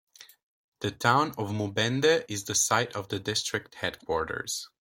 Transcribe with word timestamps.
The 0.79 0.89
town 0.89 1.29
of 1.37 1.51
Mubende 1.51 2.25
is 2.27 2.45
the 2.45 2.55
site 2.55 2.95
of 2.95 3.09
the 3.09 3.19
district 3.19 3.75
headquarters. 3.75 4.67